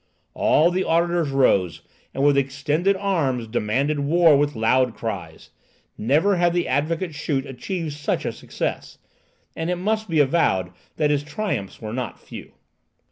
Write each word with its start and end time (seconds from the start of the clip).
All 0.33 0.71
the 0.71 0.83
auditors 0.83 1.29
rose, 1.29 1.83
and 2.11 2.23
with 2.25 2.35
extended 2.35 2.95
arms 2.97 3.45
demanded 3.45 3.99
war 3.99 4.35
with 4.35 4.55
loud 4.55 4.95
cries. 4.95 5.51
Never 5.95 6.37
had 6.37 6.53
the 6.53 6.67
Advocate 6.67 7.13
Schut 7.13 7.45
achieved 7.45 7.93
such 7.93 8.25
a 8.25 8.31
success, 8.31 8.97
and 9.55 9.69
it 9.69 9.75
must 9.75 10.09
be 10.09 10.19
avowed 10.19 10.71
that 10.95 11.11
his 11.11 11.21
triumphs 11.21 11.83
were 11.83 11.93
not 11.93 12.19
few. 12.19 12.53